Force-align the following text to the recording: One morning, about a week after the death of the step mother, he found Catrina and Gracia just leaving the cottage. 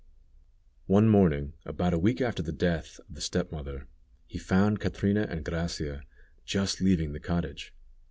One 0.87 1.07
morning, 1.09 1.53
about 1.63 1.93
a 1.93 1.99
week 1.99 2.21
after 2.21 2.41
the 2.41 2.51
death 2.51 2.99
of 3.07 3.13
the 3.13 3.21
step 3.21 3.51
mother, 3.51 3.85
he 4.25 4.39
found 4.39 4.79
Catrina 4.79 5.27
and 5.29 5.45
Gracia 5.45 6.01
just 6.43 6.81
leaving 6.81 7.11
the 7.13 7.19
cottage. 7.19 7.71